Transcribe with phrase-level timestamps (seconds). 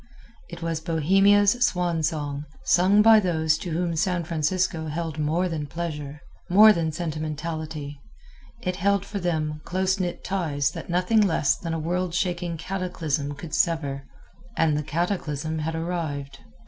[0.49, 5.67] It was Bohemia's Swan Song, sung by those to whom San Francisco held more than
[5.67, 8.01] pleasure more than sentimentality.
[8.63, 13.53] It held for them close knit ties that nothing less than a worldshaking cataclysm could
[13.53, 14.07] sever
[14.57, 16.39] and the cataclysm had arrived.